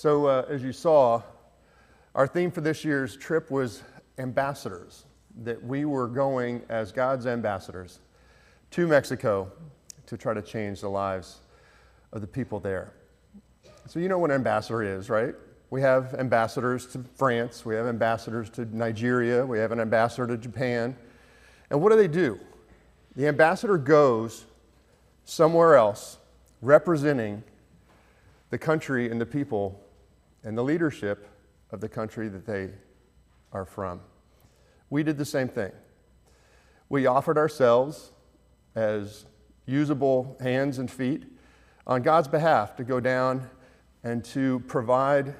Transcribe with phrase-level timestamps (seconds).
[0.00, 1.20] So, uh, as you saw,
[2.14, 3.82] our theme for this year's trip was
[4.16, 5.04] ambassadors,
[5.42, 8.00] that we were going as God's ambassadors
[8.70, 9.52] to Mexico
[10.06, 11.40] to try to change the lives
[12.14, 12.94] of the people there.
[13.88, 15.34] So, you know what an ambassador is, right?
[15.68, 20.38] We have ambassadors to France, we have ambassadors to Nigeria, we have an ambassador to
[20.38, 20.96] Japan.
[21.68, 22.40] And what do they do?
[23.16, 24.46] The ambassador goes
[25.26, 26.16] somewhere else
[26.62, 27.42] representing
[28.48, 29.78] the country and the people
[30.44, 31.28] and the leadership
[31.70, 32.70] of the country that they
[33.52, 34.00] are from.
[34.88, 35.72] We did the same thing.
[36.88, 38.12] We offered ourselves
[38.74, 39.26] as
[39.66, 41.24] usable hands and feet
[41.86, 43.48] on God's behalf to go down
[44.02, 45.34] and to provide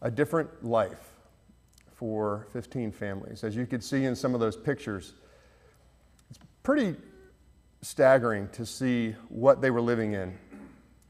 [0.00, 1.12] a different life
[1.94, 3.44] for 15 families.
[3.44, 5.14] As you could see in some of those pictures,
[6.30, 6.96] it's pretty
[7.82, 10.36] staggering to see what they were living in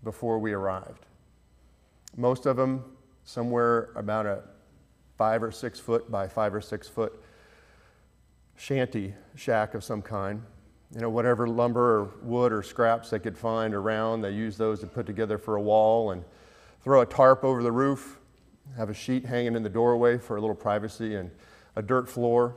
[0.02, 1.06] before we arrived.
[2.16, 2.84] Most of them
[3.24, 4.42] somewhere about a
[5.16, 7.22] five or six foot by five or six foot
[8.56, 10.42] shanty shack of some kind.
[10.94, 14.80] You know, whatever lumber or wood or scraps they could find around, they use those
[14.80, 16.22] to put together for a wall and
[16.82, 18.18] throw a tarp over the roof,
[18.76, 21.30] have a sheet hanging in the doorway for a little privacy, and
[21.76, 22.56] a dirt floor.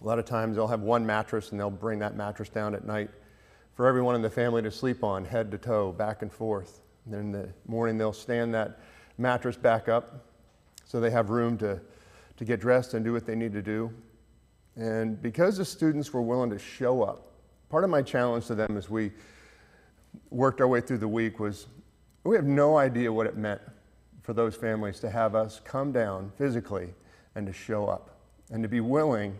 [0.00, 2.86] A lot of times they'll have one mattress and they'll bring that mattress down at
[2.86, 3.10] night
[3.74, 6.82] for everyone in the family to sleep on, head to toe, back and forth.
[7.04, 8.78] And then in the morning they'll stand that
[9.20, 10.24] mattress back up
[10.84, 11.80] so they have room to,
[12.36, 13.92] to get dressed and do what they need to do.
[14.76, 17.32] And because the students were willing to show up,
[17.68, 19.12] part of my challenge to them as we
[20.30, 21.66] worked our way through the week was
[22.24, 23.60] we have no idea what it meant
[24.22, 26.92] for those families to have us come down physically
[27.34, 28.16] and to show up
[28.50, 29.36] and to be willing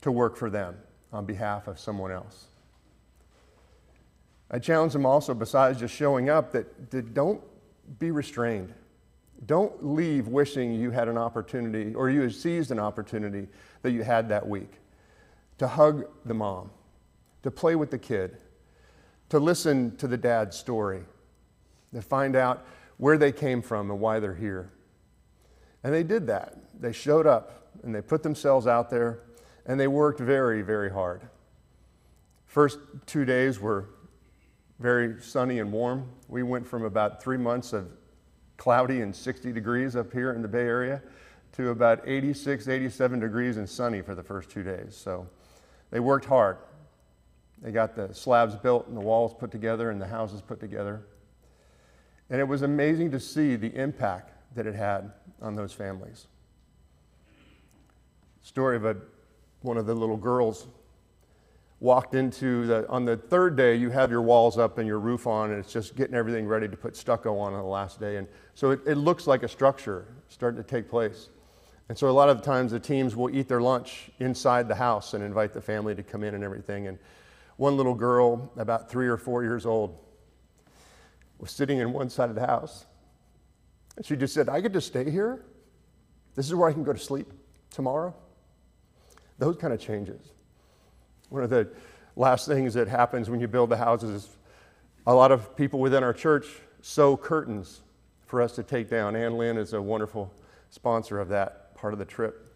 [0.00, 0.76] to work for them
[1.12, 2.46] on behalf of someone else.
[4.50, 7.42] I challenge them also, besides just showing up, that, that don't
[7.98, 8.72] be restrained.
[9.46, 13.46] Don't leave wishing you had an opportunity or you had seized an opportunity
[13.82, 14.72] that you had that week
[15.58, 16.70] to hug the mom,
[17.42, 18.38] to play with the kid,
[19.28, 21.02] to listen to the dad's story,
[21.92, 24.72] to find out where they came from and why they're here.
[25.84, 26.56] And they did that.
[26.80, 29.20] They showed up and they put themselves out there
[29.66, 31.22] and they worked very, very hard.
[32.46, 33.90] First two days were
[34.80, 36.08] very sunny and warm.
[36.28, 37.88] We went from about three months of
[38.58, 41.00] cloudy and 60 degrees up here in the Bay Area
[41.52, 44.94] to about 86, 87 degrees and sunny for the first two days.
[44.94, 45.26] So
[45.90, 46.58] they worked hard.
[47.62, 51.02] They got the slabs built and the walls put together and the houses put together.
[52.28, 56.26] And it was amazing to see the impact that it had on those families.
[58.42, 58.96] Story of a,
[59.62, 60.66] one of the little girls
[61.80, 65.26] walked into the, on the third day, you have your walls up and your roof
[65.26, 68.16] on, and it's just getting everything ready to put stucco on on the last day.
[68.16, 71.28] And so it, it looks like a structure starting to take place.
[71.88, 75.14] And so a lot of times the teams will eat their lunch inside the house
[75.14, 76.88] and invite the family to come in and everything.
[76.88, 76.98] And
[77.56, 79.96] one little girl, about three or four years old,
[81.38, 82.86] was sitting in one side of the house.
[83.96, 85.44] And she just said, I get to stay here?
[86.34, 87.32] This is where I can go to sleep
[87.70, 88.14] tomorrow?
[89.38, 90.32] Those kind of changes.
[91.28, 91.68] One of the
[92.16, 94.36] last things that happens when you build the houses is
[95.06, 96.46] a lot of people within our church
[96.80, 97.80] sew curtains
[98.26, 99.16] for us to take down.
[99.16, 100.32] Ann Lynn is a wonderful
[100.70, 102.54] sponsor of that part of the trip.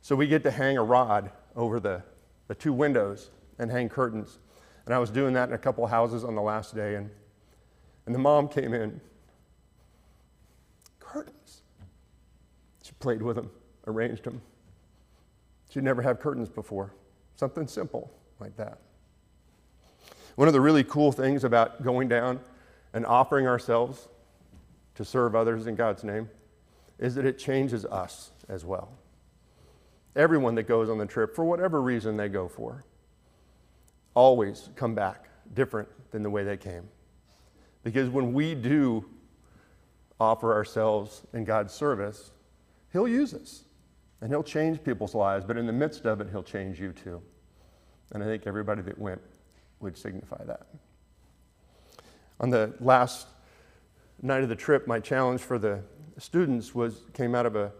[0.00, 2.02] So we get to hang a rod over the,
[2.48, 4.38] the two windows and hang curtains.
[4.84, 7.08] And I was doing that in a couple houses on the last day, and,
[8.06, 9.00] and the mom came in.
[10.98, 11.62] Curtains.
[12.82, 13.50] She played with them,
[13.86, 14.42] arranged them.
[15.70, 16.92] She'd never had curtains before.
[17.42, 18.08] Something simple
[18.38, 18.78] like that.
[20.36, 22.38] One of the really cool things about going down
[22.92, 24.06] and offering ourselves
[24.94, 26.30] to serve others in God's name
[27.00, 28.92] is that it changes us as well.
[30.14, 32.84] Everyone that goes on the trip, for whatever reason they go for,
[34.14, 36.88] always come back different than the way they came.
[37.82, 39.04] Because when we do
[40.20, 42.30] offer ourselves in God's service,
[42.92, 43.64] He'll use us.
[44.20, 47.20] And he'll change people's lives, but in the midst of it, he'll change you too.
[48.12, 49.20] And I think everybody that went
[49.80, 50.66] would signify that.
[52.40, 53.26] On the last
[54.20, 55.80] night of the trip, my challenge for the
[56.18, 57.72] students was came out of a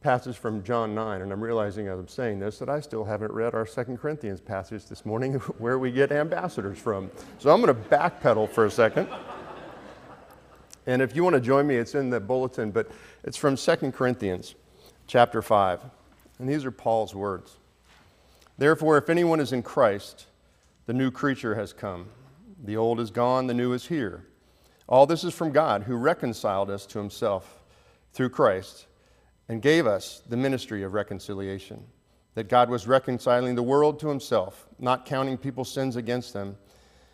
[0.00, 3.32] passage from John 9, and I'm realizing as I'm saying this that I still haven't
[3.32, 7.10] read our Second Corinthians passage this morning where we get ambassadors from.
[7.38, 9.08] So I'm going to backpedal for a second.
[10.86, 12.90] and if you want to join me, it's in the bulletin, but
[13.22, 14.54] it's from Second Corinthians
[15.06, 15.80] chapter 5.
[16.38, 17.56] And these are Paul's words.
[18.56, 20.26] Therefore, if anyone is in Christ,
[20.86, 22.08] the new creature has come.
[22.62, 24.26] The old is gone, the new is here.
[24.88, 27.62] All this is from God, who reconciled us to himself
[28.12, 28.86] through Christ
[29.48, 31.84] and gave us the ministry of reconciliation.
[32.34, 36.56] That God was reconciling the world to himself, not counting people's sins against them,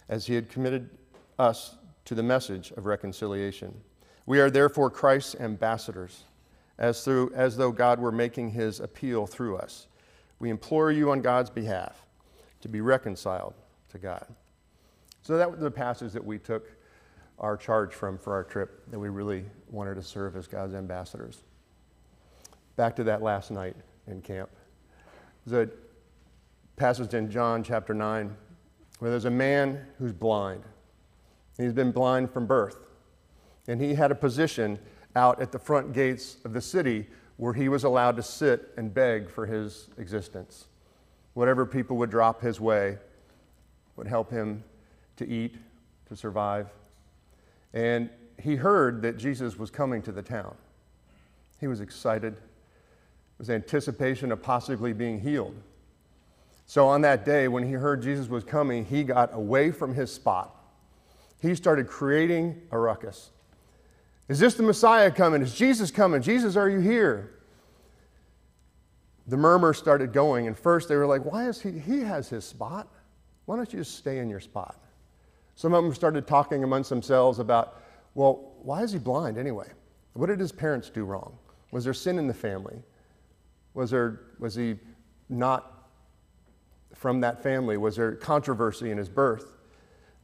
[0.08, 0.90] as he had committed
[1.38, 3.80] us to the message of reconciliation.
[4.26, 6.24] We are therefore Christ's ambassadors,
[6.78, 9.86] as, through, as though God were making his appeal through us.
[10.40, 12.04] We implore you on God's behalf
[12.62, 13.54] to be reconciled
[13.90, 14.26] to God.
[15.22, 16.72] So that was the passage that we took
[17.38, 21.42] our charge from for our trip that we really wanted to serve as God's ambassadors.
[22.76, 23.76] Back to that last night
[24.06, 24.50] in camp.
[25.46, 25.72] There's a
[26.76, 28.34] passage in John chapter 9
[28.98, 30.62] where there's a man who's blind.
[31.56, 32.76] He's been blind from birth.
[33.68, 34.78] And he had a position
[35.16, 37.06] out at the front gates of the city
[37.40, 40.66] where he was allowed to sit and beg for his existence.
[41.32, 42.98] Whatever people would drop his way
[43.96, 44.62] would help him
[45.16, 45.56] to eat,
[46.06, 46.68] to survive.
[47.72, 50.54] And he heard that Jesus was coming to the town.
[51.58, 52.34] He was excited.
[52.34, 52.40] It
[53.38, 55.56] was anticipation of possibly being healed.
[56.66, 60.12] So on that day, when he heard Jesus was coming, he got away from his
[60.12, 60.54] spot.
[61.40, 63.30] He started creating a ruckus.
[64.30, 65.42] Is this the Messiah coming?
[65.42, 66.22] Is Jesus coming?
[66.22, 67.32] Jesus, are you here?
[69.26, 71.72] The murmur started going, and first they were like, Why is he?
[71.72, 72.86] He has his spot.
[73.46, 74.76] Why don't you just stay in your spot?
[75.56, 77.82] Some of them started talking amongst themselves about,
[78.14, 79.66] well, why is he blind anyway?
[80.12, 81.36] What did his parents do wrong?
[81.72, 82.84] Was there sin in the family?
[83.74, 84.76] Was, there, was he
[85.28, 85.88] not
[86.94, 87.76] from that family?
[87.78, 89.56] Was there controversy in his birth?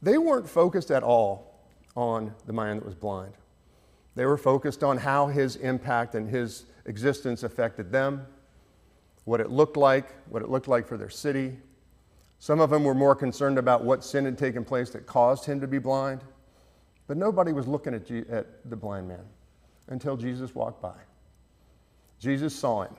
[0.01, 1.59] They weren't focused at all
[1.97, 3.33] on the man that was blind.
[4.17, 8.25] They were focused on how his impact and his existence affected them,
[9.23, 11.55] what it looked like, what it looked like for their city,
[12.39, 15.59] some of them were more concerned about what sin had taken place that caused him
[15.61, 16.21] to be blind.
[17.07, 19.25] But nobody was looking at, at the blind man
[19.87, 20.95] until Jesus walked by.
[22.19, 22.95] Jesus saw him.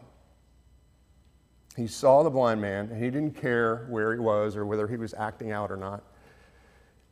[1.76, 4.96] He saw the blind man, and he didn't care where he was or whether he
[4.96, 6.02] was acting out or not.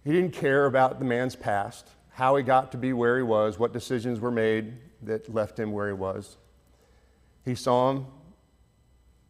[0.04, 3.58] He didn't care about the man's past, how he got to be where he was,
[3.58, 4.72] what decisions were made
[5.02, 6.38] that left him where he was.
[7.44, 8.06] He saw him,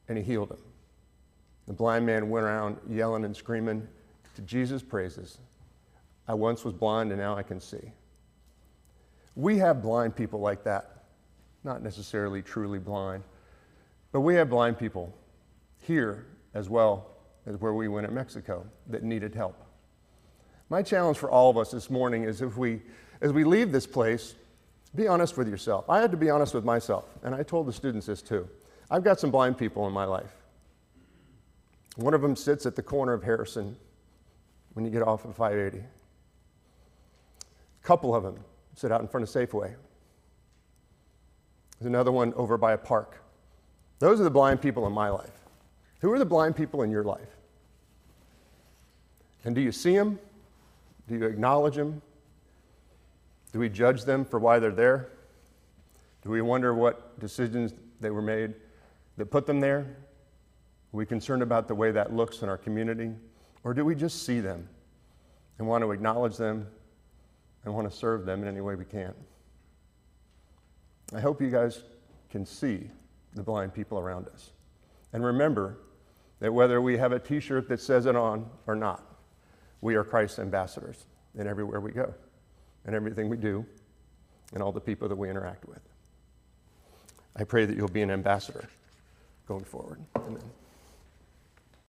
[0.06, 0.60] and he healed him.
[1.66, 3.88] The blind man went around yelling and screaming
[4.36, 5.38] to Jesus' praises.
[6.28, 7.90] I once was blind and now I can see.
[9.34, 11.06] We have blind people like that.
[11.64, 13.24] Not necessarily truly blind,
[14.12, 15.12] but we have blind people
[15.80, 17.16] here as well
[17.46, 19.65] as where we went at Mexico that needed help.
[20.68, 22.82] My challenge for all of us this morning is if we,
[23.20, 24.34] as we leave this place,
[24.94, 25.88] be honest with yourself.
[25.88, 28.48] I had to be honest with myself, and I told the students this too.
[28.90, 30.32] I've got some blind people in my life.
[31.96, 33.76] One of them sits at the corner of Harrison
[34.74, 35.78] when you get off of 580.
[35.78, 35.86] A
[37.86, 38.38] couple of them
[38.74, 39.74] sit out in front of Safeway.
[41.78, 43.22] There's another one over by a park.
[43.98, 45.30] Those are the blind people in my life.
[46.00, 47.36] Who are the blind people in your life?
[49.44, 50.18] And do you see them?
[51.08, 52.02] Do you acknowledge them?
[53.52, 55.10] Do we judge them for why they're there?
[56.22, 58.54] Do we wonder what decisions they were made
[59.16, 59.78] that put them there?
[59.80, 63.12] Are we concerned about the way that looks in our community?
[63.64, 64.68] Or do we just see them
[65.58, 66.66] and want to acknowledge them
[67.64, 69.14] and want to serve them in any way we can?
[71.14, 71.82] I hope you guys
[72.30, 72.90] can see
[73.34, 74.50] the blind people around us.
[75.12, 75.78] And remember
[76.40, 79.15] that whether we have a t shirt that says it on or not,
[79.86, 81.06] we are Christ's ambassadors
[81.38, 82.12] in everywhere we go,
[82.86, 83.64] and everything we do,
[84.52, 85.78] and all the people that we interact with.
[87.36, 88.68] I pray that you'll be an ambassador
[89.46, 90.00] going forward.
[90.16, 90.42] Amen.